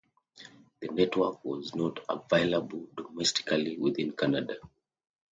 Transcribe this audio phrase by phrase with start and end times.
[0.79, 4.55] The network was not available domestically within Canada.